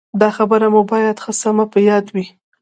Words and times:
دا 0.21 0.29
خبره 0.37 0.67
مو 0.73 0.81
باید 0.91 1.17
ښه 1.23 1.31
سمه 1.41 1.65
په 1.73 1.79
یاد 1.89 2.05
وي. 2.15 2.25